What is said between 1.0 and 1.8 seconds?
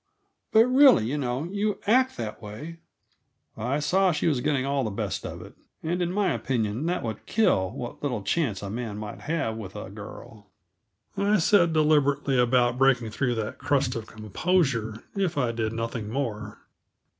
you know, you